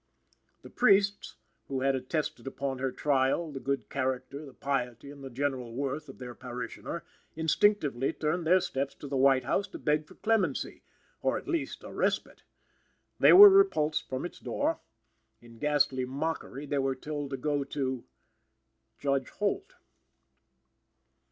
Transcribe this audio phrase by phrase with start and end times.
[0.63, 1.35] The priests,
[1.67, 6.09] who had attested upon her trial the good character, the piety and the general worth
[6.09, 10.81] of their parishioner, instinctively turned their steps to the White House to beg for clemency,
[11.21, 12.41] or, at least, a respite.
[13.19, 14.79] They were repulsed from its door.
[15.39, 18.03] In ghastly mockery, they were told to go to
[18.97, 19.75] Judge Holt.